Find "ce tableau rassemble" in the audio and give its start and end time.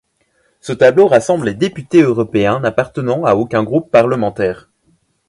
0.61-1.45